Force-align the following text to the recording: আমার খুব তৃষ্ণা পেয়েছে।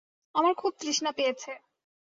আমার 0.35 0.53
খুব 0.55 0.71
তৃষ্ণা 0.79 1.11
পেয়েছে। 1.11 1.51